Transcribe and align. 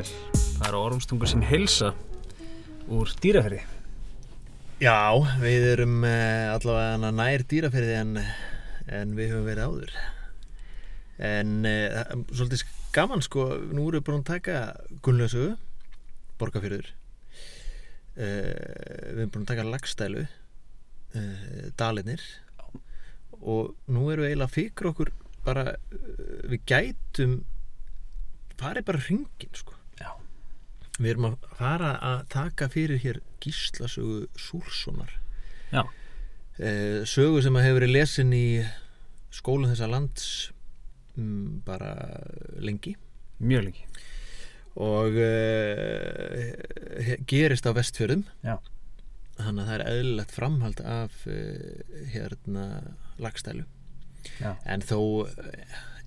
sæl. 0.00 0.40
Það 0.60 0.66
er 0.68 0.78
ormstungur 0.78 1.28
sem 1.28 1.42
hilsa 1.44 1.92
úr 2.90 3.10
dýraferði. 3.22 3.60
Já, 4.80 5.12
við 5.42 5.66
erum 5.74 6.04
uh, 6.06 6.54
allavega 6.54 7.10
nær 7.12 7.44
dýraferði 7.48 7.96
en, 7.98 8.20
en 8.88 9.12
við 9.18 9.34
höfum 9.34 9.48
verið 9.48 9.66
áður 9.68 9.96
en 11.20 11.66
uh, 11.68 12.14
svolítið 12.32 12.62
gaman 12.96 13.20
sko 13.20 13.44
nú 13.68 13.90
erum 13.90 13.98
við 13.98 14.06
búin 14.06 14.22
að 14.22 14.30
taka 14.30 14.60
Gunnlausu 15.04 15.50
Borgafjörður 16.40 16.88
uh, 16.88 18.22
við 18.24 19.20
erum 19.20 19.34
búin 19.34 19.44
að 19.44 19.50
taka 19.52 19.66
Lagstælu 19.68 20.24
uh, 20.24 21.66
Dalinir 21.76 22.24
og 23.40 23.74
nú 23.84 24.08
erum 24.08 24.24
við 24.24 24.32
eiginlega 24.32 24.54
fyrir 24.54 24.92
okkur 24.94 25.12
bara, 25.44 25.66
við 26.48 26.64
gætum 26.68 27.36
farið 28.60 28.88
bara 28.88 29.04
hringin 29.04 29.54
sko. 29.56 29.79
Við 31.00 31.14
erum 31.14 31.26
að 31.30 31.36
fara 31.58 31.90
að 32.04 32.22
taka 32.32 32.68
fyrir 32.72 33.00
hér 33.02 33.20
gíslasögu 33.42 34.26
Súlssonar 34.38 35.12
Já. 35.72 35.82
uh, 35.86 37.00
sögu 37.08 37.40
sem 37.44 37.56
að 37.56 37.66
hefur 37.68 37.80
verið 37.80 37.94
lesin 37.96 38.32
í 38.36 38.46
skólum 39.32 39.70
þessa 39.70 39.88
lands 39.90 40.26
um, 41.16 41.60
bara 41.66 41.94
lengi 42.60 42.96
Mjög 43.40 43.62
lengi. 43.70 43.84
og 44.76 45.16
uh, 45.16 46.44
gerist 47.30 47.64
á 47.66 47.72
vestfjörðum 47.76 48.26
Já. 48.44 48.58
þannig 49.40 49.62
að 49.62 49.68
það 49.70 49.76
er 49.78 49.86
eðlilegt 49.94 50.34
framhald 50.36 50.80
af 50.84 51.22
uh, 51.30 51.36
hérna 52.12 52.66
lagstælu 53.22 53.64
Já. 54.42 54.52
en 54.68 54.84
þó 54.84 55.00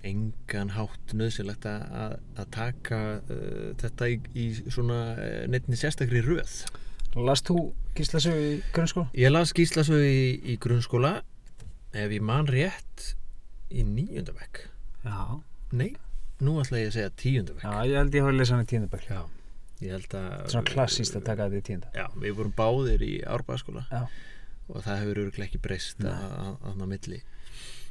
engan 0.03 0.73
hátt 0.75 1.13
nöðsilegt 1.15 1.65
að, 1.69 2.15
að 2.35 2.47
taka 2.55 2.99
uh, 3.23 3.69
þetta 3.81 4.09
í, 4.11 4.17
í 4.35 4.45
svona 4.67 4.97
uh, 5.15 5.43
neittni 5.51 5.79
sérstakri 5.79 6.23
röð 6.25 6.63
Last 7.13 7.45
þú 7.45 7.67
gíslasögu 7.97 8.41
í 8.41 8.53
grunnskóla? 8.73 9.07
ég 9.15 9.29
las 9.31 9.53
gíslasögu 9.55 10.07
í, 10.07 10.23
í 10.53 10.57
grunnskóla 10.61 11.19
ef 11.93 12.09
ég 12.15 12.23
man 12.25 12.49
rétt 12.49 13.13
í 13.69 13.85
níundabæk 13.85 14.63
Já. 15.05 15.39
nei, 15.77 15.91
nú 16.41 16.57
ætla 16.63 16.81
ég 16.81 16.89
að 16.89 16.97
segja 16.97 17.13
tíundabæk 17.21 17.63
Já, 17.67 17.73
ég 17.91 17.97
held 18.01 18.17
ég 18.17 18.25
hafa 18.25 18.35
lesað 18.37 18.55
hann 18.57 18.65
í 18.65 18.69
tíundabæk. 18.73 19.05
Já, 19.11 19.21
ég 19.83 19.93
held 19.97 20.15
að 20.17 20.47
Svona 20.55 20.71
klassíst 20.73 21.17
að 21.19 21.25
taka 21.29 21.47
þetta 21.51 21.61
í 21.61 21.67
tíunda. 21.69 21.91
Já, 21.97 22.05
við 22.23 22.35
vorum 22.39 22.55
báðir 22.57 23.05
í 23.05 23.13
árbæðaskóla 23.29 23.85
Já. 23.91 24.01
og 24.71 24.83
það 24.85 24.99
hefur 25.03 25.21
örgulega 25.27 25.49
ekki 25.51 25.61
breyst 25.67 26.01
að 26.07 26.25
að 26.65 26.81
á 26.81 26.87
milli 26.87 27.21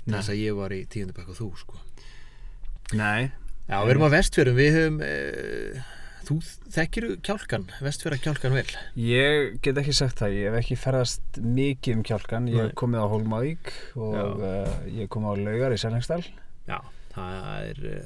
Nei. 0.06 0.16
þess 0.18 0.32
að 0.34 0.40
ég 0.42 0.58
var 0.58 0.74
í 0.74 0.82
tíundabæk 0.90 1.32
og 1.32 1.38
þú 1.38 1.48
sko 1.62 1.80
Nei. 2.98 3.30
Já, 3.70 3.76
við 3.86 3.90
erum 3.94 4.04
á 4.04 4.14
vestfjörum, 4.16 4.56
við 4.58 4.74
höfum 4.76 4.96
e, 5.06 5.12
þú 6.26 6.34
þekkir 6.74 7.06
kjálkan 7.24 7.68
vestfjöra 7.82 8.18
kjálkan 8.20 8.56
vel 8.58 8.66
Ég 9.00 9.54
get 9.64 9.78
ekki 9.80 9.94
sagt 9.96 10.18
það, 10.20 10.34
ég 10.36 10.50
hef 10.50 10.58
ekki 10.60 10.76
ferðast 10.82 11.38
mikið 11.40 11.96
um 11.96 12.02
kjálkan, 12.10 12.50
ég 12.52 12.66
hef 12.66 12.74
komið 12.82 13.06
á 13.06 13.12
Hólmavík 13.14 13.72
og 13.96 14.42
uh, 14.42 14.74
ég 14.90 15.04
hef 15.06 15.12
komið 15.14 15.30
á 15.30 15.34
Laugar 15.46 15.76
í 15.76 15.80
Sælengstall. 15.80 16.26
Já, 16.68 16.78
það 17.14 17.38
er 17.70 17.80
e, 17.92 17.96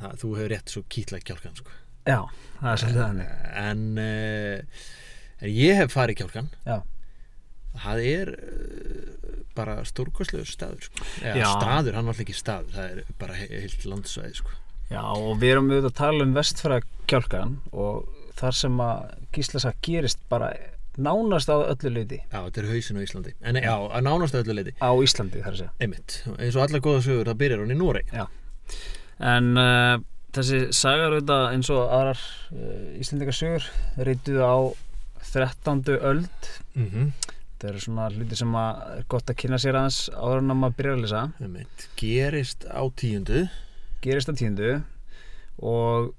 það, 0.00 0.18
þú 0.24 0.32
hefur 0.40 0.52
rétt 0.56 0.74
svo 0.74 0.82
kýtla 0.96 1.22
kjálkan 1.22 1.56
sko 1.60 1.78
Já, 2.02 2.18
það 2.58 2.72
er 2.72 2.82
svolítið 2.82 3.02
þannig. 3.04 3.36
en, 3.62 3.84
e, 4.02 4.08
en 5.44 5.54
ég 5.54 5.78
hef 5.78 5.94
farið 5.94 6.18
kjálkan 6.22 6.50
Já. 6.66 6.76
það 7.84 8.04
er 8.10 8.34
bara 9.56 9.78
stórkostlegur 9.88 10.48
staður 10.48 10.88
sko. 10.88 11.06
Eða, 11.22 11.36
Já. 11.40 11.46
staður, 11.56 11.96
hann 11.98 12.08
var 12.08 12.14
alltaf 12.14 12.24
ekki 12.26 12.36
staður 12.38 12.76
það 12.76 12.90
er 12.90 13.14
bara 13.20 13.38
he 13.38 13.48
heilt 13.52 13.86
landsvæði 13.88 14.34
sko. 14.40 14.58
Já, 14.92 15.00
og 15.08 15.38
við 15.40 15.54
erum 15.54 15.70
auðvitað 15.70 15.88
að 15.92 15.98
tala 16.02 16.26
um 16.26 16.34
vestfæra 16.36 16.78
kjálkan 17.08 17.56
og 17.72 18.08
þar 18.36 18.56
sem 18.58 18.80
að 18.84 19.10
gíslasa 19.32 19.72
gerist 19.84 20.20
bara 20.28 20.52
nánast 21.00 21.48
á 21.48 21.56
öllu 21.56 21.92
leiti 21.94 22.18
Já, 22.20 22.38
þetta 22.44 22.60
er 22.60 22.68
hausin 22.68 22.98
á 23.00 23.04
Íslandi 23.06 23.32
En 23.48 23.56
já, 23.56 23.72
að 23.72 24.04
nánast 24.04 24.36
öllu 24.36 24.56
leiti 24.58 24.74
á 24.76 24.90
Íslandi 24.92 25.40
þar 25.40 25.54
að 25.54 25.60
segja. 25.62 25.72
Einmitt, 25.80 26.16
eins 26.36 26.56
og 26.58 26.64
allar 26.66 26.84
góða 26.84 27.04
sögur, 27.06 27.30
það 27.30 27.40
byrjar 27.40 27.62
hún 27.62 27.72
í 27.72 27.78
Núrei 27.80 28.02
En 29.32 29.48
uh, 29.56 29.96
þessi 30.36 30.60
sagar 30.76 31.14
auðvitað 31.16 31.46
eins 31.54 31.70
og 31.72 31.82
aðrar 31.86 32.24
uh, 32.52 33.00
Íslandingasögur 33.00 33.68
reytuðu 34.04 34.44
á 34.44 34.56
13. 35.32 35.84
öld. 36.02 36.50
mm 36.76 37.12
Það 37.62 37.68
eru 37.70 37.80
svona 37.84 38.08
hluti 38.10 38.36
sem 38.40 38.56
er 38.58 39.04
gott 39.12 39.28
að 39.30 39.38
kynna 39.38 39.58
sér 39.62 39.76
aðeins 39.78 40.00
áður 40.10 40.40
en 40.40 40.50
að 40.50 40.58
maður 40.58 40.78
byrja 40.80 40.94
að 40.96 41.04
lesa. 41.04 41.20
Gerist 42.00 42.66
á 42.66 42.82
tíundu. 42.98 43.44
Gerist 44.02 44.32
á 44.32 44.34
tíundu 44.34 44.72
og 45.62 46.10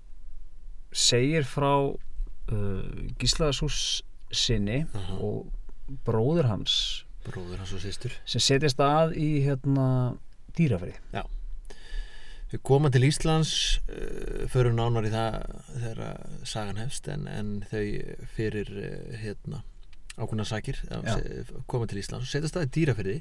segir 0.96 1.44
frá 1.44 1.74
uh, 1.92 3.10
Gíslaðasús 3.20 4.04
sinni 4.34 4.84
Aha. 4.86 5.18
og 5.20 5.50
bróður 6.08 6.48
hans 6.52 6.76
Bróður 7.26 7.62
hans 7.64 7.74
og 7.76 7.82
systur. 7.84 8.14
sem 8.26 8.44
setjast 8.44 8.80
að 8.84 9.18
í 9.20 9.30
hérna 9.46 10.16
dýrafri 10.58 10.96
Við 12.54 12.62
komum 12.62 12.94
til 12.94 13.08
Íslands 13.08 13.82
uh, 13.90 14.46
förum 14.54 14.78
nánar 14.78 15.10
í 15.10 15.14
það 15.14 15.38
þegar 15.74 16.02
sagan 16.48 16.82
hefst 16.82 17.10
en, 17.10 17.28
en 17.28 17.54
þau 17.72 17.86
fyrir 18.36 18.70
uh, 18.78 19.20
hérna 19.20 19.64
ákveðna 20.18 20.46
sakir 20.46 20.80
Já. 20.86 21.18
koma 21.68 21.90
til 21.90 22.02
Íslands. 22.02 22.28
Og 22.28 22.32
setjast 22.32 22.58
að 22.60 22.68
í 22.68 22.72
dýrafyrði 22.78 23.18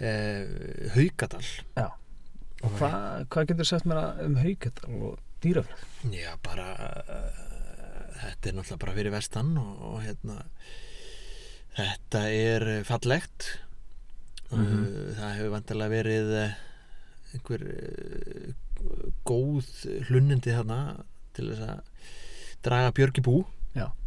uh, 0.00 0.92
Haugadal 0.96 1.44
og 2.60 2.74
hvað 2.76 3.26
hva 3.32 3.44
getur 3.48 3.68
sagt 3.68 3.86
mér 3.88 4.20
um 4.26 4.34
haugadal 4.36 4.96
og 5.00 5.20
dýrafri 5.40 6.12
Já, 6.12 6.34
bara 6.44 6.66
uh, 7.00 7.46
þetta 8.20 8.50
er 8.50 8.56
náttúrulega 8.56 8.82
bara 8.84 8.96
fyrir 8.98 9.14
vestan 9.14 9.54
og, 9.60 9.84
og 9.90 10.00
hérna 10.04 10.40
þetta 11.76 12.24
er 12.34 12.66
eh, 12.68 12.82
fallegt. 12.84 13.46
Mhm. 14.50 14.64
uh, 14.66 15.12
það 15.16 15.36
hefur 15.38 15.54
vantilega 15.54 15.94
verið 15.94 16.34
uh, 16.40 16.58
einhver 17.30 17.64
góð 19.28 19.68
hlunnindi 20.08 20.52
þarna 20.56 20.80
til 21.36 21.46
þess 21.52 21.66
að 21.68 22.04
draga 22.66 22.94
björg 22.96 23.20
í 23.20 23.24
bú. 23.24 23.36
Og 23.70 23.78
það, 23.78 23.99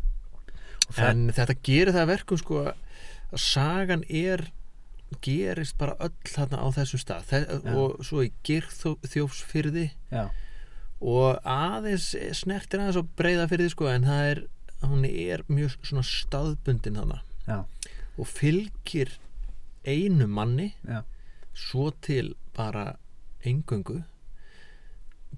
en 0.98 1.30
þetta 1.34 1.56
gerir 1.66 1.94
það 1.94 2.04
að 2.04 2.12
verkum 2.12 2.40
sko 2.42 2.60
að 2.64 3.40
sagan 3.40 4.04
er 4.10 4.46
gerist 5.24 5.78
bara 5.78 5.96
öll 6.02 6.14
þarna 6.26 6.62
á 6.62 6.68
þessum 6.74 7.02
stað. 7.02 7.28
Þe 7.30 7.40
Já. 7.44 7.76
og 7.78 8.06
svo 8.06 8.24
í 8.26 8.32
Girþjófsfyrði 8.48 9.88
og 11.04 11.40
aðeins 11.44 12.14
snertir 12.38 12.82
aðeins 12.82 13.02
á 13.02 13.12
breyða 13.20 13.50
fyrir 13.52 13.68
því 13.68 13.76
sko 13.76 13.90
en 13.92 14.08
það 14.08 14.30
er, 14.32 14.44
hún 14.84 15.06
er 15.10 15.44
mjög 15.50 15.76
svona 15.82 16.06
staðbundin 16.08 17.02
já, 17.48 17.60
og 18.18 18.30
fylgir 18.30 19.18
einu 19.84 20.28
manni 20.28 20.74
já, 20.88 21.04
svo 21.54 21.92
til 22.02 22.36
bara 22.56 22.96
engöngu 23.44 24.04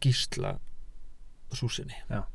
gísla 0.03 0.59
súsinni. 1.55 1.95
Já 2.09 2.25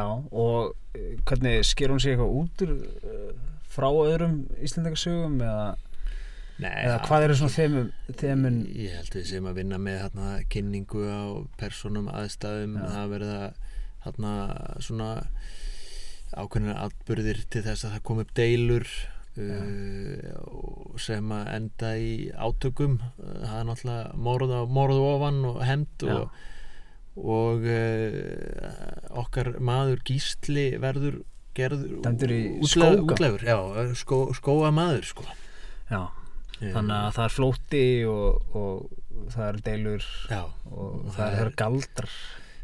og 0.00 0.74
eh, 0.96 1.16
hvernig 1.28 1.62
sker 1.68 1.92
hún 1.92 2.00
sig 2.00 2.14
eitthvað 2.14 2.36
út 2.40 2.64
úr 2.64 2.74
uh, 2.74 3.32
frá 3.72 3.88
öðrum 3.88 4.42
Íslandingasögum 4.62 5.40
eða, 5.44 5.66
Nei, 6.62 6.72
eða 6.84 6.98
hvað 7.06 7.26
eru 7.26 7.38
svona 7.40 7.56
þemun, 7.56 7.88
þemun 8.20 8.58
ég 8.76 8.98
held 8.98 9.16
við 9.16 9.26
sem 9.30 9.48
að 9.48 9.58
vinna 9.62 9.80
með 9.82 9.98
hérna, 10.04 10.28
kynningu 10.52 11.06
á 11.08 11.22
personum 11.60 12.10
aðstæðum 12.12 12.76
Já. 12.78 12.86
það 12.92 13.16
verða 13.16 13.40
hérna, 14.04 14.34
svona 14.84 15.10
ákveðnir 16.32 16.78
atbyrðir 16.80 17.42
til 17.52 17.64
þess 17.66 17.86
að 17.86 17.96
það 17.96 18.06
kom 18.08 18.22
upp 18.22 18.32
deilur 18.36 18.88
uh, 19.40 20.96
sem 21.00 21.34
að 21.36 21.52
enda 21.56 21.92
í 22.00 22.14
átökum 22.32 22.98
það 23.18 23.58
er 23.58 23.68
náttúrulega 23.68 24.24
morð, 24.28 24.56
á, 24.56 24.62
morð 24.68 25.04
ofan 25.04 25.44
og 25.48 25.62
hemd 25.66 26.06
Já. 26.08 26.16
og, 26.16 26.42
og 27.18 27.66
uh, 27.68 29.20
okkar 29.22 29.54
maður 29.60 30.02
gísli 30.08 30.72
verður 30.80 31.20
gerður 31.56 31.98
útlegur, 32.64 33.42
skó, 33.98 34.24
skóa 34.36 34.70
maður 34.72 35.08
sko. 35.10 35.24
já, 35.90 36.06
þannig 36.62 36.94
að 36.96 37.10
það 37.18 37.24
er 37.24 37.34
flótti 37.36 37.86
og, 38.08 38.54
og 38.56 39.26
það 39.34 39.48
eru 39.48 39.64
deilur 39.66 40.06
já, 40.30 40.42
og 40.70 41.10
það 41.10 41.18
það 41.18 41.40
eru 41.42 41.54
galdrar. 41.62 42.14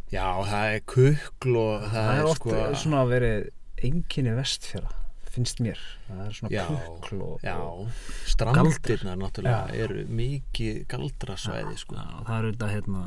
Já, 0.08 0.24
það 0.48 0.70
er 0.72 0.86
kukl 0.88 1.58
og 1.60 1.82
það, 1.82 1.98
það 1.98 2.14
er 2.14 2.30
oft 2.30 2.40
sko 2.40 2.62
svona 2.80 3.02
verið 3.10 3.50
einkinni 3.84 4.32
vestfjara 4.38 4.94
finnst 5.28 5.60
mér, 5.62 5.80
það 6.06 6.22
er 6.24 6.36
svona 6.38 6.64
kukl 6.70 7.20
og, 7.26 7.44
Já, 7.44 7.54
og 7.60 7.90
strandirnar 8.26 9.20
náttúrulega 9.20 9.76
Já. 9.76 9.84
eru 9.84 10.04
mikið 10.18 10.80
galdrasvæði 10.90 11.76
sko. 11.84 11.98
það 12.00 12.34
eru 12.38 12.52
þetta 12.54 12.70
hérna 12.72 13.04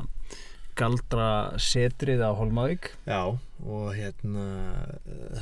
galdra 0.78 1.26
setrið 1.60 2.22
á 2.24 2.30
Holmavík 2.38 2.90
Já, 3.08 3.20
og 3.62 3.90
hérna 3.96 4.46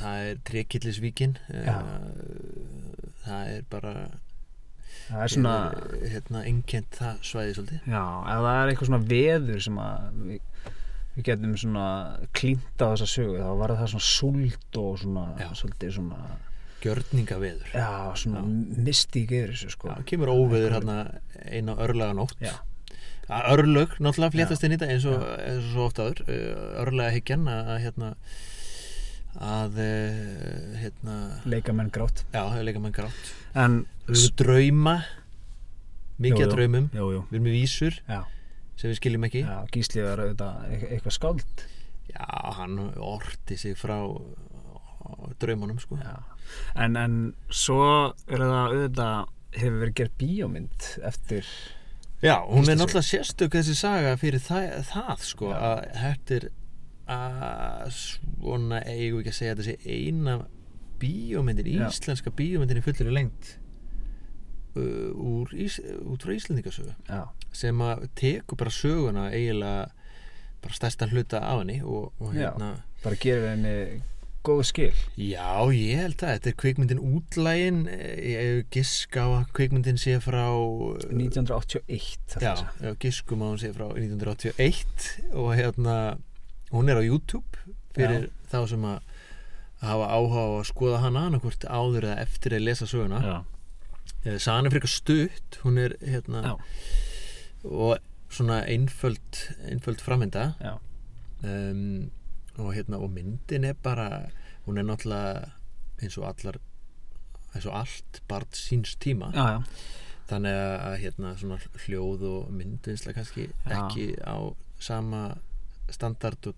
það 0.01 0.25
er 0.31 0.41
Trekillisvíkin 0.49 1.37
Já. 1.49 1.77
það 3.25 3.53
er 3.55 3.65
bara 3.71 3.95
það 5.07 5.23
er 5.25 5.33
svona 5.35 5.55
hérna 6.13 6.43
einkent 6.47 6.99
það 6.99 7.25
svæði 7.31 7.55
svolítið 7.57 7.89
já, 7.91 8.03
ef 8.35 8.45
það 8.45 8.59
er 8.61 8.71
eitthvað 8.71 8.91
svona 8.91 9.03
veður 9.11 9.65
sem 9.67 9.81
að 9.83 10.21
við 10.29 10.47
við 11.11 11.25
getum 11.27 11.55
svona 11.59 11.85
klínt 12.37 12.79
á 12.79 12.87
þessa 12.93 13.07
sögu 13.11 13.39
þá 13.41 13.49
var 13.59 13.73
það 13.75 13.89
svona 13.91 14.07
súld 14.07 14.77
og 14.79 14.93
svona 15.01 15.23
Já. 15.41 15.47
svolítið 15.59 15.95
svona 15.97 16.19
gjörningaveður 16.81 17.73
já, 17.75 17.89
svona 18.17 18.43
mystík 18.47 19.33
yfir 19.35 19.51
þessu 19.51 19.73
sko 19.75 19.91
Já, 19.91 19.97
kemur 20.07 20.31
óveður 20.31 20.77
hérna 20.77 20.95
eina 21.51 21.75
örlega 21.83 22.15
nótt 22.17 22.39
Já. 22.41 22.53
Örlög 23.31 23.93
náttúrulega 24.03 24.33
fléttast 24.35 24.63
inn 24.67 24.73
í 24.75 24.77
þetta 24.79 24.91
eins 24.95 25.05
og, 25.07 25.21
eins 25.39 25.61
og 25.65 25.69
svo 25.71 25.85
oft 25.87 26.01
áður. 26.03 26.23
Örlega 26.83 27.13
hyggjan 27.15 27.45
að 27.51 27.71
hérna 27.85 28.09
að 29.41 29.77
hérna 30.81 31.15
leika 31.47 31.71
menn 31.75 31.91
grátt. 31.95 32.25
Já, 32.33 32.41
hefur 32.51 32.65
leika 32.67 32.81
mann 32.83 32.95
grátt. 32.95 33.29
En 33.55 33.77
drauma. 34.39 34.97
Mikið 36.21 36.43
að 36.45 36.51
draumum. 36.55 36.89
Jú, 36.93 37.05
jú, 37.15 37.21
við 37.31 37.37
erum 37.39 37.45
með 37.47 37.55
vísur 37.55 37.95
já, 38.05 38.19
sem 38.77 38.91
við 38.91 38.97
skiljum 38.99 39.23
ekki. 39.25 39.39
Já, 39.47 39.55
Gísli 39.73 40.03
var 40.05 40.19
auðvitað 40.21 40.67
eit- 40.75 40.89
eitthvað 40.91 41.15
skáld. 41.15 41.63
Já, 42.11 42.27
hann 42.59 42.75
orti 42.99 43.57
sig 43.57 43.77
frá 43.79 43.95
draumunum 45.41 45.79
sko. 45.81 45.97
Já. 45.97 46.19
en, 46.75 46.95
en 46.99 47.15
svo 47.49 48.11
er 48.27 48.43
auðvitað 48.43 49.31
hefur 49.55 49.79
verið 49.81 49.95
gerð 50.01 50.13
bíómynd 50.19 50.85
eftir 51.07 51.47
Já, 52.21 52.35
hún 52.45 52.69
er 52.69 52.77
náttúrulega 52.77 53.07
sérstök 53.07 53.55
þessi 53.57 53.75
saga 53.79 54.17
fyrir 54.21 54.43
það, 54.45 54.67
það 54.91 55.23
sko, 55.25 55.51
Já. 55.51 55.61
að 55.61 56.35
er 56.37 56.49
að 57.11 57.95
svona 57.97 58.83
eigum 58.85 59.23
ekki 59.23 59.31
að 59.33 59.37
segja 59.39 59.55
að 59.55 59.63
þetta 59.63 59.71
sé 59.71 59.95
eina 59.97 60.35
bíómyndin, 61.01 61.71
Já. 61.79 61.87
íslenska 61.89 62.33
bíómyndin 62.37 62.79
í 62.79 62.85
fullur 62.85 63.11
lengt 63.15 63.55
uh, 64.75 65.09
úr, 65.17 65.51
ís, 65.57 65.79
út 65.81 66.23
frá 66.23 66.35
Íslendingasögu 66.35 66.93
já, 67.09 67.23
sem 67.55 67.81
að 67.83 68.05
tekur 68.19 68.59
bara 68.61 68.73
söguna 68.73 69.27
eiginlega 69.33 69.89
bara 70.61 70.77
stærstan 70.77 71.11
hluta 71.11 71.41
af 71.41 71.63
henni 71.63 71.79
og, 71.81 72.11
og 72.21 72.35
Já. 72.35 72.51
hérna 72.51 72.75
bara 73.03 73.17
gerir 73.17 73.49
henni 73.55 73.75
góð 74.47 74.61
skil. 74.69 74.91
Já, 75.17 75.47
ég 75.75 75.99
held 76.01 76.23
að 76.23 76.33
þetta 76.35 76.49
er 76.51 76.57
kvikmyndin 76.63 77.01
útlægin. 77.03 77.79
Ég 77.91 78.65
gisk 78.73 79.17
á 79.19 79.25
að 79.27 79.45
kvikmyndin 79.57 79.99
sé 80.01 80.17
frá 80.23 80.43
uh, 80.49 80.97
1981 81.11 82.37
Já, 82.41 82.55
þetta 82.55 82.89
já 82.89 82.95
giskum 83.05 83.45
að 83.45 83.53
hún 83.53 83.61
sé 83.61 83.71
frá 83.75 83.87
1981 83.91 85.07
og 85.37 85.53
hérna 85.57 85.97
hún 86.71 86.89
er 86.91 86.99
á 86.99 87.03
YouTube 87.03 87.63
fyrir 87.95 88.29
þá 88.51 88.59
sem 88.71 88.85
að 88.87 88.99
hafa 89.81 90.09
áhuga 90.13 90.41
á 90.45 90.49
að 90.61 90.67
skoða 90.69 91.01
hana 91.05 91.25
annarkvort 91.29 91.65
áður 91.65 92.05
eða 92.11 92.21
eftir 92.25 92.55
að 92.57 92.67
lesa 92.69 92.87
söguna. 92.89 93.21
Já, 93.25 93.39
Eh, 94.21 94.35
Sagan 94.37 94.67
er 94.67 94.73
frekar 94.73 94.89
stutt. 94.91 95.55
Hún 95.63 95.79
er 95.81 95.95
hérna 96.05 96.41
Já. 96.45 96.51
og 97.65 97.97
svona 98.29 98.59
einföld 98.69 99.39
einföld 99.65 100.01
framvinda 100.01 100.43
já, 100.61 100.75
um, 101.43 102.11
og 102.61 102.73
hérna 102.75 102.99
og 103.01 103.09
myndin 103.13 103.65
er 103.65 103.73
bara 103.83 104.07
hún 104.67 104.77
er 104.77 104.85
náttúrulega 104.87 105.49
eins 106.01 106.17
og 106.17 106.27
allar 106.29 106.57
eins 107.55 107.65
og 107.67 107.75
allt 107.81 108.21
barn 108.29 108.47
síns 108.55 108.95
tíma. 109.01 109.31
Já, 109.35 109.45
já. 109.57 109.61
þannig 110.31 110.55
að 110.55 110.93
hérna 111.03 111.31
svona 111.35 111.57
hljóð 111.85 112.21
og 112.29 112.51
myndvinsla 112.55 113.11
kannski 113.13 113.49
Já. 113.67 113.73
ekki 113.81 114.05
á 114.23 114.37
sama 114.79 115.23
standard 115.91 116.53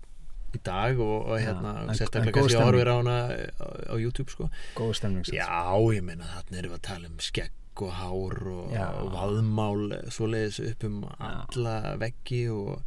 í 0.54 0.60
dag 0.62 1.00
og, 1.02 1.26
og 1.26 1.40
hérna 1.42 1.72
en- 1.82 1.96
sérstaklega 1.98 2.36
kannski 2.36 2.60
horfir 2.62 2.86
á 2.86 2.96
hana 3.00 3.16
á, 3.58 3.66
á 3.90 3.94
YouTube 3.98 4.30
sko. 4.30 4.46
Góð 4.78 4.92
stemning 5.00 5.26
já 5.26 5.48
ég 5.90 6.02
meina 6.06 6.28
þarna 6.36 6.58
erum 6.60 6.70
við 6.76 6.78
að 6.78 6.86
tala 6.86 7.10
um 7.10 7.18
skegg 7.18 7.82
og 7.82 7.90
hár 7.98 8.38
og, 8.46 8.70
og 8.70 9.08
vaðmál 9.16 9.82
svoleiðis 10.14 10.60
upp 10.70 10.84
um 10.86 11.00
alla 11.18 11.96
veggi 11.98 12.44
og, 12.54 12.84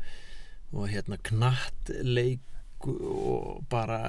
og 0.71 0.87
hérna 0.87 1.19
knattleik 1.27 2.39
og 2.85 3.63
bara 3.71 3.99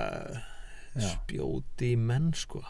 Já. 0.95 1.09
spjóti 1.15 1.95
í 1.95 2.01
menn 2.01 2.33
sko 2.37 2.63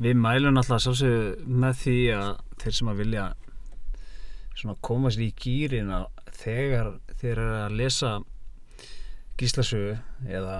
Við 0.00 0.16
mælum 0.16 0.56
alltaf 0.56 0.80
sálsög 0.80 1.42
með 1.44 1.80
því 1.82 1.96
að 2.16 2.30
þeir 2.62 2.76
sem 2.78 2.88
að 2.88 3.00
vilja 3.02 3.24
svona 4.56 4.76
koma 4.84 5.12
sér 5.12 5.26
í 5.26 5.34
gýrin 5.40 5.92
að 5.92 6.06
þegar 6.40 6.90
þeir 7.20 7.32
eru 7.34 7.58
að 7.58 7.76
lesa 7.80 8.12
gíslasögu 9.40 9.94
eða, 10.28 10.56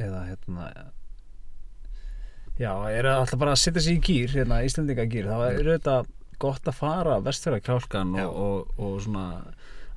eða 0.00 0.24
hérna 0.28 0.70
já, 2.60 2.72
eru 2.92 3.12
alltaf 3.12 3.40
bara 3.40 3.54
að 3.54 3.62
setja 3.62 3.84
sér 3.84 3.98
í 3.98 4.02
gýr 4.04 4.34
hérna, 4.36 4.62
Íslandinga 4.66 5.06
gýr, 5.08 5.28
þá 5.28 5.46
er 5.48 5.70
þetta 5.74 5.96
gott 6.42 6.66
að 6.68 6.78
fara 6.80 7.20
vestfjara 7.22 7.62
kjálkan 7.62 8.16
Já. 8.18 8.26
og, 8.26 8.72
og, 8.76 8.82
og 8.82 8.98
svona 9.04 9.26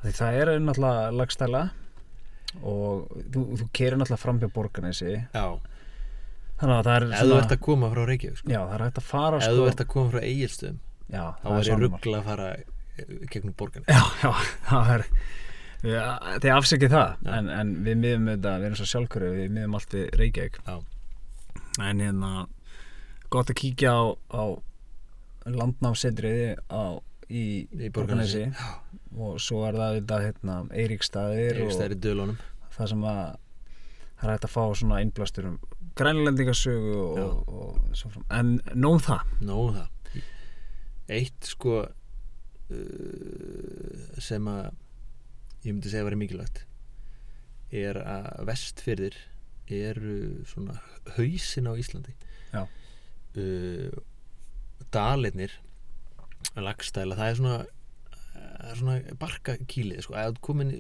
það 0.06 0.40
er 0.42 0.54
náttúrulega 0.62 1.16
lagstæla 1.16 1.64
og 2.64 3.08
þú, 3.34 3.46
þú 3.60 3.68
kerir 3.76 3.98
náttúrulega 4.00 4.22
fram 4.22 4.42
hjá 4.42 4.50
borgarnesi. 4.56 5.16
Já, 5.34 5.46
þannig 6.62 6.76
að 6.76 6.88
það 6.88 6.96
er 6.96 7.08
ef 7.10 7.24
þú 7.26 7.38
ert 7.40 7.56
að 7.56 7.62
koma 7.68 7.92
frá 7.94 8.04
Reykjavík 8.10 8.42
sko. 8.42 8.52
Já, 8.54 8.60
það 8.62 8.76
er 8.78 8.86
hægt 8.86 9.02
að 9.02 9.08
fara 9.10 9.40
ef 9.42 9.58
þú 9.58 9.66
ert 9.70 9.84
að 9.84 9.90
koma 9.96 10.14
frá 10.14 10.22
Egilstöðum 10.24 10.78
Já, 11.06 11.24
þá 11.42 11.46
það 11.46 11.58
er 11.60 11.70
ég 11.70 11.82
ruggla 11.84 12.20
að 12.22 12.30
fara 12.30 12.48
gegnum 13.34 13.56
borgarna 13.60 13.86
Já, 13.92 14.02
já, 14.24 14.32
það 14.70 14.92
er 14.96 15.04
já, 15.86 16.06
Þið 16.46 16.54
afsækið 16.56 16.96
það 16.96 17.32
en, 17.38 17.50
en 17.60 17.74
við 17.86 18.00
miðum 18.02 18.30
þetta, 18.32 18.54
við 18.62 18.70
erum 18.70 18.80
svo 18.80 18.88
sjálfkjöru 18.94 19.32
við 19.36 19.52
miðum 19.58 19.76
allt 19.80 19.98
við 19.98 20.06
Reykjavík. 20.22 20.62
Já. 20.66 20.78
En 21.86 22.02
hérna 22.02 22.32
gott 23.36 23.52
að 23.52 23.60
kíkja 23.60 23.92
á, 23.92 24.04
á 24.32 24.44
landnámsetriði 25.46 26.56
á 26.72 26.84
í, 27.30 27.66
í 27.70 27.90
Borgarnesi. 27.94 28.46
Og 29.16 29.40
svo 29.42 29.64
er 29.68 29.78
það 29.80 29.98
þetta 30.00 30.20
hérna, 30.26 30.60
Eiríkstaðir 30.76 31.64
og 31.66 31.74
stærri 31.74 31.98
dölunum. 32.02 32.38
það 32.76 32.92
sem 32.92 33.04
að 33.08 33.20
það 34.16 34.26
er 34.26 34.32
hægt 34.34 34.48
að 34.48 34.56
fá 34.56 34.64
svona 34.80 35.02
innblastur 35.04 35.46
um 35.50 35.58
grænlendingasögu 35.96 36.96
og, 37.22 37.34
og 37.48 37.96
fram 38.02 38.26
en 38.36 38.50
nóg 38.76 38.98
um 38.98 39.04
það. 39.06 39.22
Nóðu 39.48 39.72
það. 39.78 39.90
Eitt 41.16 41.48
sko 41.48 41.74
uh, 41.86 41.90
sem 44.20 44.48
að 44.50 44.66
ég 45.66 45.72
myndi 45.72 45.90
segja 45.92 46.04
að 46.04 46.10
vera 46.10 46.22
mikilvægt 46.22 46.58
er 47.76 47.96
að 48.00 48.46
vestfyrðir 48.50 49.16
eru 49.76 50.46
svona 50.48 50.76
hausin 51.16 51.70
á 51.70 51.74
Íslandi. 51.74 52.14
Uh, 53.36 53.92
Dalirnir 54.94 55.52
lagstæla, 56.56 57.18
það 57.20 57.32
er 57.32 57.40
svona 57.40 57.58
er 58.66 58.80
svona 58.80 59.16
barkakýlið 59.20 60.04
sko, 60.06 60.18
að 60.20 60.40
komin 60.46 60.74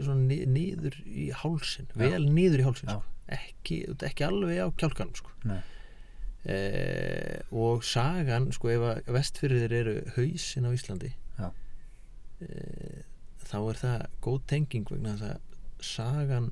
niður 0.53 0.97
í 1.05 1.29
hálsin 1.35 1.87
Já. 1.91 1.97
vel 2.01 2.25
niður 2.25 2.63
í 2.63 2.67
hálsin 2.67 2.91
sko. 2.91 3.01
ekki, 3.37 3.79
ekki 4.09 4.27
alveg 4.27 4.61
á 4.61 4.67
kjálkanum 4.79 5.17
sko. 5.17 5.33
Eh, 6.45 7.39
og 7.57 7.83
sagan 7.87 8.51
sko 8.53 8.69
ef 8.69 8.83
að 8.85 9.13
vestfyrir 9.15 9.71
eru 9.73 9.95
hausin 10.13 10.67
á 10.69 10.75
Íslandi 10.77 11.09
eh, 12.45 12.99
þá 13.49 13.57
er 13.63 13.79
það 13.81 14.03
góð 14.21 14.37
tenging 14.51 14.85
vegna 14.91 15.15
þess 15.17 15.31
að 15.31 15.87
sagan 15.89 16.51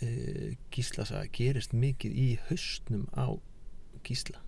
eh, 0.00 0.56
Gíslasaga 0.72 1.28
gerist 1.36 1.76
mikið 1.76 2.16
í 2.16 2.28
haustnum 2.48 3.04
á 3.12 3.36
Gísla 4.06 4.40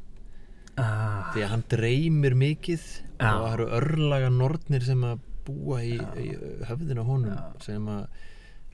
ah, 0.79 1.33
því 1.35 1.43
að 1.45 1.51
hann 1.55 1.65
dreymir 1.73 2.35
mikið 2.39 2.83
Já. 3.21 3.33
og 3.37 3.47
það 3.47 3.53
eru 3.55 3.67
örlaga 3.81 4.31
nornir 4.35 4.83
sem 4.87 5.03
að 5.05 5.19
búa 5.47 5.81
í, 5.83 5.97
Já. 5.99 6.13
í 6.23 6.29
höfðinu 6.69 7.05
honum 7.09 7.35
Já. 7.35 7.49
sem 7.65 7.89
að 7.89 8.07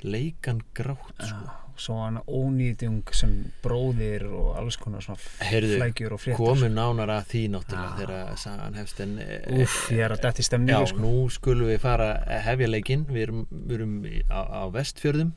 leikan 0.07 0.61
grátt 0.79 1.19
Já, 1.19 1.27
sko. 1.33 1.55
svo 1.79 1.95
hann 2.05 2.21
ónýtjung 2.31 3.01
sem 3.15 3.33
bróðir 3.65 4.29
og 4.31 4.53
alls 4.61 4.77
konar 4.79 5.03
svona 5.03 5.19
Heyrðu, 5.49 5.79
flækjur 5.81 6.15
og 6.15 6.21
fréttur 6.23 6.39
komu 6.39 6.69
nánar 6.71 7.11
að 7.17 7.25
því 7.33 7.43
náttúrulega 7.57 7.89
Já. 7.89 7.97
þegar 7.99 8.37
sagan 8.45 8.79
hefst 8.79 9.01
en 9.03 9.17
eh, 9.25 9.59
Úff, 9.59 9.77
ég 9.91 10.05
er 10.07 10.15
að 10.15 10.23
detti 10.29 10.45
Já, 10.45 10.49
stemningu 10.53 10.87
sko. 10.93 11.03
nú 11.03 11.13
skulum 11.35 11.67
við 11.73 11.81
fara 11.83 12.13
hefja 12.47 12.71
leikinn 12.71 13.05
við 13.11 13.25
erum, 13.27 13.43
við 13.51 13.75
erum 13.81 13.97
í- 14.07 14.23
á, 14.31 14.41
á 14.47 14.63
vestfjörðum 14.75 15.33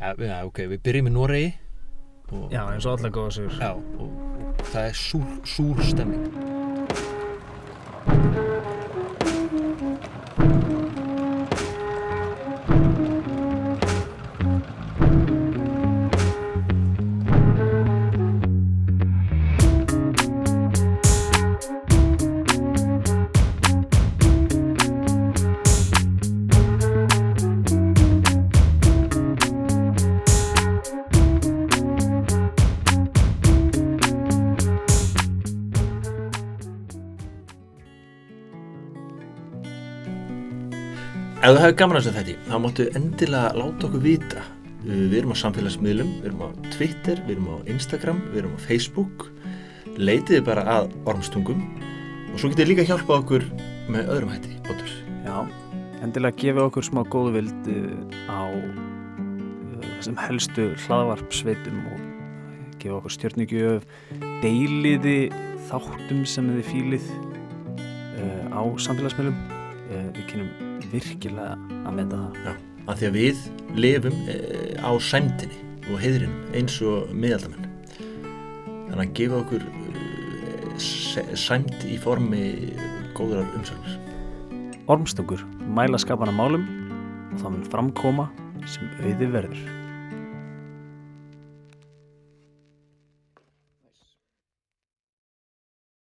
ja, 0.00 0.14
já, 0.26 0.36
ok, 0.46 0.58
við 0.74 0.82
byrjum 0.88 1.10
í 1.10 1.14
Noregi 1.14 1.54
og, 2.32 2.48
Já, 2.52 2.62
eins 2.72 2.86
og 2.86 2.98
allar 2.98 3.14
góða 3.14 3.30
sigur 3.38 3.58
Já, 3.60 3.72
og, 3.72 4.12
og 4.58 4.68
það 4.72 4.84
er 4.84 5.02
súr, 5.06 5.26
súr 5.56 5.82
stemming 5.90 6.47
Ef 41.48 41.54
þú 41.56 41.60
hefur 41.62 41.76
gaman 41.80 41.96
að 41.96 42.02
þessu 42.04 42.12
þetta 42.12 42.32
þá 42.44 42.58
máttu 42.60 42.84
endilega 42.98 43.50
láta 43.56 43.86
okkur 43.86 44.02
vita. 44.04 44.42
Við 44.84 45.14
erum 45.16 45.30
á 45.32 45.36
samfélagsmiðlum, 45.40 46.10
við 46.18 46.26
erum 46.28 46.42
á 46.44 46.48
Twitter, 46.74 47.22
við 47.24 47.32
erum 47.38 47.46
á 47.48 47.56
Instagram, 47.72 48.18
við 48.34 48.40
erum 48.42 48.52
á 48.52 48.60
Facebook. 48.66 49.24
Leitiði 49.96 50.42
bara 50.44 50.66
að 50.74 50.90
ormstungum 51.08 51.62
og 52.34 52.36
svo 52.36 52.52
getið 52.52 52.68
líka 52.68 52.86
hjálpa 52.90 53.16
okkur 53.22 53.48
með 53.88 54.12
öðrum 54.12 54.34
hætti, 54.34 54.58
Óttur 54.68 54.92
Já, 55.24 55.38
endilega 56.04 56.36
gefa 56.44 56.68
okkur 56.68 56.88
smá 56.90 57.00
góðu 57.08 57.38
vild 57.38 57.72
á 58.28 58.52
þessum 59.96 60.20
helstu 60.26 60.70
hlaðvarpsveitum 60.84 61.80
og 61.94 62.06
gefa 62.76 63.00
okkur 63.00 63.16
stjórnugjöf 63.16 63.88
deiliði 64.44 65.18
þáttum 65.72 66.24
sem 66.28 66.54
þið 66.58 66.72
fýlið 66.74 67.12
á 68.52 68.60
samfélagsmiðlum. 68.84 69.44
Við 69.88 70.26
kynum 70.28 70.67
virkilega 70.92 71.54
að 71.84 71.96
meta 71.98 72.20
það. 72.20 72.38
Já, 72.44 72.52
af 72.88 73.00
því 73.00 73.08
að 73.08 73.18
við 73.18 73.42
lifum 73.78 74.20
uh, 74.24 74.72
á 74.84 74.90
sæmdini 75.08 75.64
og 75.88 76.02
heiðrinum 76.02 76.56
eins 76.58 76.78
og 76.84 77.12
miðaldamenn. 77.14 77.68
Þannig 78.88 79.04
að 79.04 79.16
gefa 79.20 79.42
okkur 79.42 79.66
sæmt 81.38 81.82
í 81.88 81.96
formi 82.00 82.42
góðrar 83.18 83.48
umsögnar 83.58 83.96
Ormstungur, 84.88 85.42
mæla 85.68 86.00
skapana 86.00 86.32
málum 86.32 86.64
og 87.32 87.42
það 87.42 87.50
mun 87.56 87.66
framkoma 87.72 88.30
sem 88.68 88.88
auði 89.02 89.28
verður 89.34 89.77